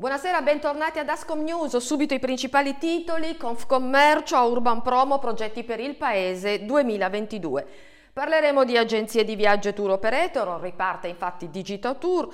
[0.00, 1.76] Buonasera, bentornati ad Ascom News.
[1.78, 7.66] Subito i principali titoli, Confcommercio a Urban Promo, progetti per il Paese 2022.
[8.12, 12.32] Parleremo di agenzie di viaggio e tour operator, riparte infatti Digital Tour,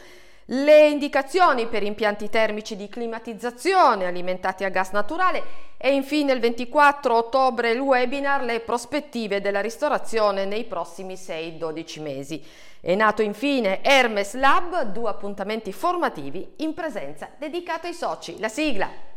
[0.49, 5.43] le indicazioni per impianti termici di climatizzazione alimentati a gas naturale
[5.79, 12.45] e infine il 24 ottobre il webinar Le prospettive della ristorazione nei prossimi 6-12 mesi.
[12.85, 18.39] È nato infine Hermes Lab, due appuntamenti formativi in presenza dedicato ai soci.
[18.39, 19.14] La sigla!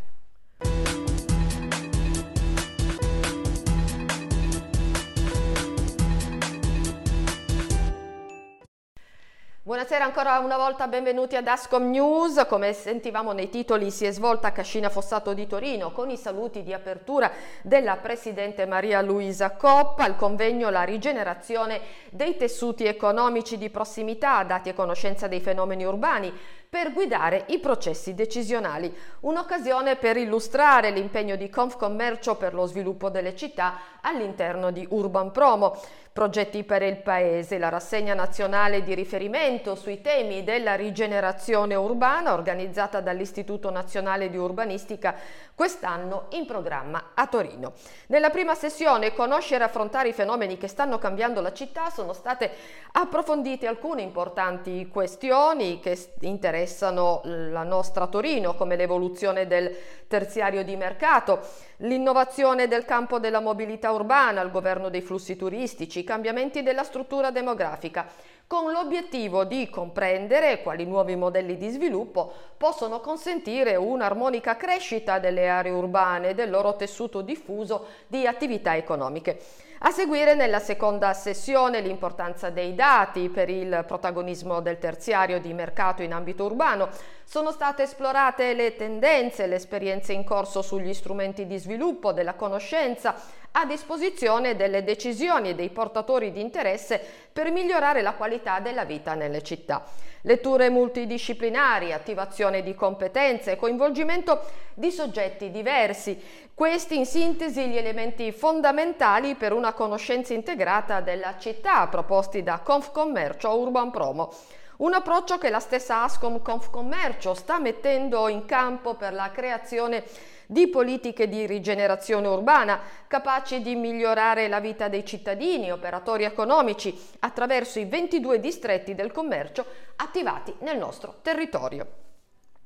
[9.67, 12.45] Buonasera ancora una volta, benvenuti ad Ascom News.
[12.48, 16.63] Come sentivamo nei titoli si è svolta a Cascina Fossato di Torino con i saluti
[16.63, 17.30] di apertura
[17.63, 21.81] della Presidente Maria Luisa Coppa, al convegno La rigenerazione
[22.12, 26.31] dei tessuti economici di prossimità, dati a conoscenza dei fenomeni urbani
[26.70, 28.94] per guidare i processi decisionali.
[29.21, 35.79] Un'occasione per illustrare l'impegno di Confcommercio per lo sviluppo delle città all'interno di Urban Promo.
[36.18, 43.01] Progetti per il Paese, la rassegna nazionale di riferimento sui temi della rigenerazione urbana organizzata
[43.01, 45.13] dall'Istituto Nazionale di Urbanistica
[45.54, 47.73] quest'anno in programma a Torino.
[48.07, 52.49] Nella prima sessione Conoscere e affrontare i fenomeni che stanno cambiando la città sono state
[52.93, 59.76] approfondite alcune importanti questioni che interessano la nostra Torino come l'evoluzione del
[60.08, 61.41] terziario di mercato,
[61.77, 68.08] l'innovazione del campo della mobilità urbana, il governo dei flussi turistici, cambiamenti della struttura demografica,
[68.47, 75.73] con l'obiettivo di comprendere quali nuovi modelli di sviluppo possono consentire un'armonica crescita delle aree
[75.73, 79.39] urbane e del loro tessuto diffuso di attività economiche.
[79.79, 86.01] A seguire nella seconda sessione l'importanza dei dati per il protagonismo del terziario di mercato
[86.01, 86.89] in ambito urbano.
[87.29, 93.16] Sono state esplorate le tendenze, le esperienze in corso sugli strumenti di sviluppo della conoscenza
[93.51, 99.13] a disposizione delle decisioni e dei portatori di interesse per migliorare la qualità della vita
[99.13, 99.83] nelle città.
[100.21, 106.17] Letture multidisciplinari, attivazione di competenze, coinvolgimento di soggetti diversi.
[106.53, 113.53] Questi in sintesi gli elementi fondamentali per una conoscenza integrata della città proposti da Confcommercio
[113.53, 114.33] Urban Promo.
[114.77, 120.03] Un approccio che la stessa Ascom Confcommercio sta mettendo in campo per la creazione
[120.45, 127.79] di politiche di rigenerazione urbana capaci di migliorare la vita dei cittadini, operatori economici attraverso
[127.79, 131.87] i 22 distretti del commercio attivati nel nostro territorio.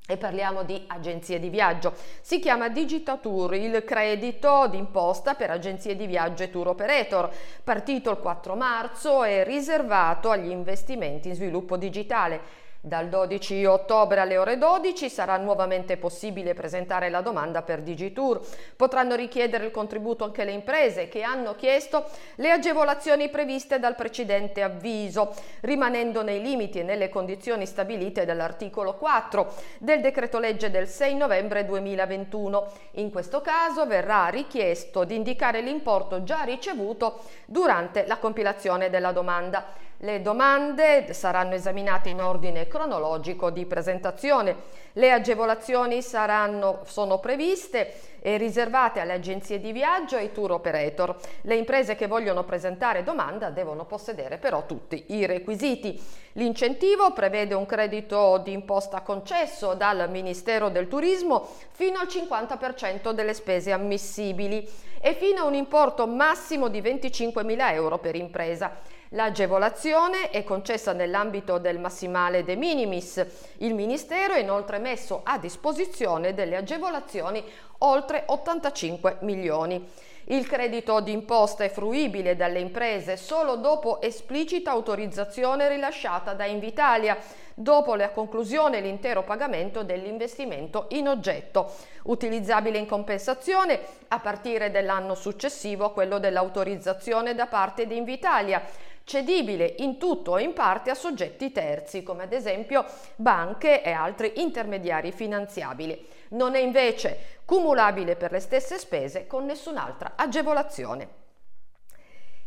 [0.04, 1.94] E parliamo di agenzie di viaggio.
[2.20, 7.30] Si chiama Digitatur, il credito d'imposta per agenzie di viaggio e tour operator,
[7.62, 12.40] partito il 4 marzo e riservato agli investimenti in sviluppo digitale.
[12.84, 18.40] Dal 12 ottobre alle ore 12 sarà nuovamente possibile presentare la domanda per Digitour.
[18.74, 24.64] Potranno richiedere il contributo anche le imprese che hanno chiesto le agevolazioni previste dal precedente
[24.64, 31.14] avviso, rimanendo nei limiti e nelle condizioni stabilite dall'articolo 4 del decreto legge del 6
[31.14, 32.66] novembre 2021.
[32.94, 39.90] In questo caso verrà richiesto di indicare l'importo già ricevuto durante la compilazione della domanda.
[40.04, 44.56] Le domande saranno esaminate in ordine cronologico di presentazione.
[44.94, 51.14] Le agevolazioni saranno, sono previste e riservate alle agenzie di viaggio e ai tour operator.
[51.42, 56.02] Le imprese che vogliono presentare domanda devono possedere però tutti i requisiti.
[56.32, 63.34] L'incentivo prevede un credito di imposta concesso dal Ministero del Turismo fino al 50% delle
[63.34, 64.68] spese ammissibili
[65.00, 69.00] e fino a un importo massimo di 25.000 euro per impresa.
[69.14, 73.22] L'agevolazione è concessa nell'ambito del massimale de minimis.
[73.58, 77.44] Il Ministero ha inoltre messo a disposizione delle agevolazioni
[77.78, 79.86] oltre 85 milioni.
[80.26, 87.18] Il credito d'imposta è fruibile dalle imprese solo dopo esplicita autorizzazione rilasciata da Invitalia,
[87.54, 93.78] dopo la conclusione e l'intero pagamento dell'investimento in oggetto, utilizzabile in compensazione
[94.08, 98.62] a partire dall'anno successivo a quello dell'autorizzazione da parte di Invitalia
[99.04, 102.84] cedibile in tutto o in parte a soggetti terzi, come ad esempio
[103.16, 106.06] banche e altri intermediari finanziabili.
[106.30, 111.20] Non è invece cumulabile per le stesse spese con nessun'altra agevolazione.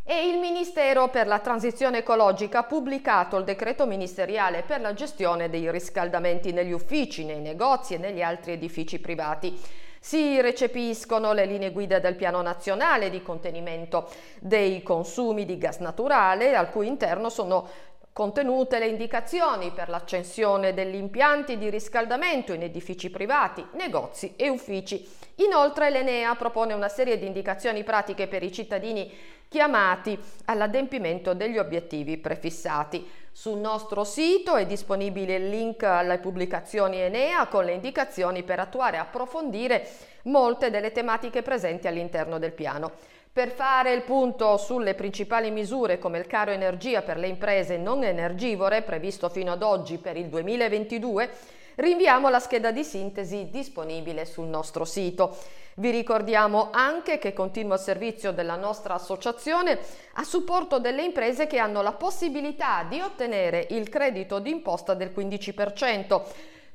[0.07, 5.49] E il Ministero per la Transizione Ecologica ha pubblicato il decreto ministeriale per la gestione
[5.49, 9.59] dei riscaldamenti negli uffici, nei negozi e negli altri edifici privati.
[10.05, 14.07] Si recepiscono le linee guida del Piano Nazionale di contenimento
[14.39, 17.67] dei consumi di gas naturale, al cui interno sono
[18.13, 25.09] contenute le indicazioni per l'accensione degli impianti di riscaldamento in edifici privati, negozi e uffici.
[25.37, 29.11] Inoltre l'Enea propone una serie di indicazioni pratiche per i cittadini
[29.55, 33.09] chiamati all'adempimento degli obiettivi prefissati.
[33.31, 38.97] Sul nostro sito è disponibile il link alle pubblicazioni Enea con le indicazioni per attuare
[38.97, 39.87] e approfondire
[40.23, 42.91] molte delle tematiche presenti all'interno del piano.
[43.31, 48.03] Per fare il punto sulle principali misure come il caro energia per le imprese non
[48.03, 51.29] energivore previsto fino ad oggi per il 2022,
[51.75, 55.37] rinviamo la scheda di sintesi disponibile sul nostro sito.
[55.77, 59.77] Vi ricordiamo anche che continua il servizio della nostra associazione
[60.13, 66.21] a supporto delle imprese che hanno la possibilità di ottenere il credito d'imposta del 15%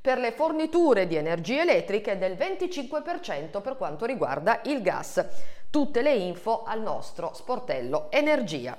[0.03, 5.25] per le forniture di energie elettriche e del 25% per quanto riguarda il gas.
[5.71, 8.77] Tutte le info al nostro sportello Energia.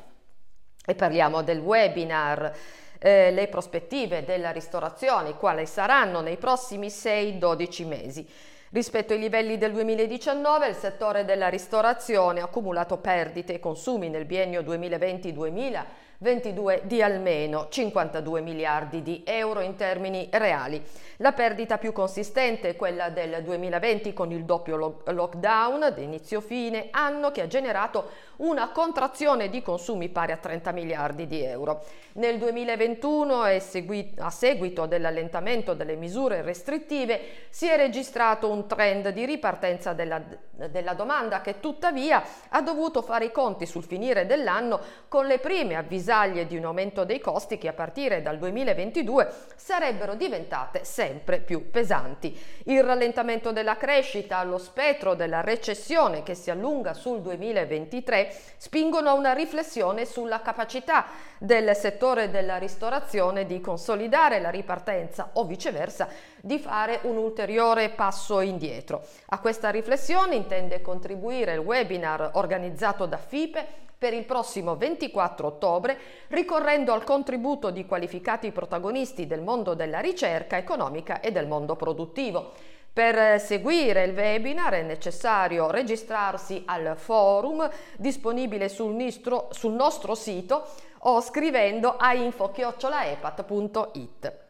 [0.86, 2.56] E parliamo del webinar
[3.00, 8.30] eh, le prospettive della ristorazione, quali saranno nei prossimi 6-12 mesi.
[8.74, 14.24] Rispetto ai livelli del 2019, il settore della ristorazione ha accumulato perdite e consumi nel
[14.24, 15.84] biennio 2020-2021
[16.22, 20.80] 22 di almeno 52 miliardi di euro in termini reali.
[21.18, 26.90] La perdita più consistente è quella del 2020 con il doppio lockdown di inizio fine
[26.92, 28.10] anno che ha generato
[28.42, 31.84] una contrazione di consumi pari a 30 miliardi di euro.
[32.14, 39.94] Nel 2021 a seguito dell'allentamento delle misure restrittive si è registrato un trend di ripartenza
[39.94, 40.22] della,
[40.52, 45.76] della domanda che tuttavia ha dovuto fare i conti sul finire dell'anno con le prime
[45.76, 51.70] avvisaglie di un aumento dei costi che a partire dal 2022 sarebbero diventate sempre più
[51.70, 52.38] pesanti.
[52.66, 59.14] Il rallentamento della crescita, lo spettro della recessione che si allunga sul 2023 spingono a
[59.14, 61.06] una riflessione sulla capacità
[61.38, 66.08] del settore della ristorazione di consolidare la ripartenza o viceversa
[66.40, 69.06] di fare un ulteriore passo indietro.
[69.28, 75.96] A questa riflessione intende contribuire il webinar organizzato da FIPE per il prossimo 24 ottobre,
[76.30, 82.54] ricorrendo al contributo di qualificati protagonisti del mondo della ricerca economica e del mondo produttivo.
[82.94, 90.68] Per seguire il webinar è necessario registrarsi al forum disponibile sul nostro, sul nostro sito
[91.04, 94.41] o scrivendo a info-epat.it.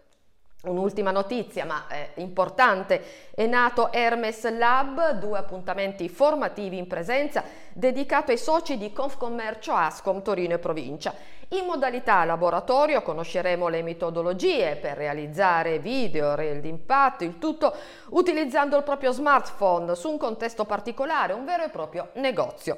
[0.63, 7.44] Un'ultima notizia, ma eh, importante, è nato Hermes Lab, due appuntamenti formativi in presenza
[7.74, 11.16] dedicato ai soci di Confcommercio Ascom Torino e provincia.
[11.54, 17.74] In modalità laboratorio conosceremo le metodologie per realizzare video, reel d'impatto, il tutto
[18.10, 22.78] utilizzando il proprio smartphone su un contesto particolare, un vero e proprio negozio.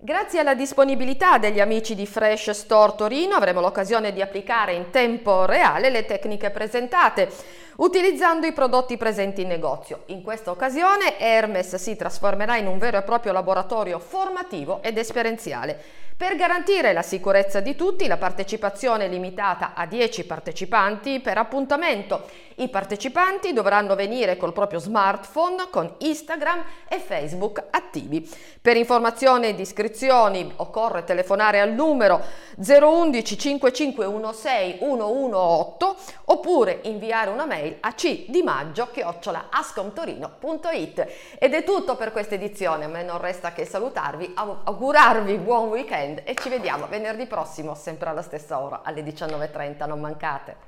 [0.00, 5.44] Grazie alla disponibilità degli amici di Fresh Store Torino avremo l'occasione di applicare in tempo
[5.44, 7.28] reale le tecniche presentate
[7.78, 10.02] utilizzando i prodotti presenti in negozio.
[10.06, 16.06] In questa occasione Hermes si trasformerà in un vero e proprio laboratorio formativo ed esperienziale.
[16.18, 22.28] Per garantire la sicurezza di tutti, la partecipazione è limitata a 10 partecipanti per appuntamento.
[22.56, 28.28] I partecipanti dovranno venire col proprio smartphone con Instagram e Facebook attivi.
[28.60, 32.20] Per informazioni ed iscrizioni occorre telefonare al numero
[32.56, 35.96] 011 5516 118
[36.30, 38.90] oppure inviare una mail a c di maggio
[39.50, 41.06] ascomtorino.it
[41.38, 46.22] ed è tutto per questa edizione a me non resta che salutarvi augurarvi buon weekend
[46.24, 50.67] e ci vediamo venerdì prossimo sempre alla stessa ora alle 19.30 non mancate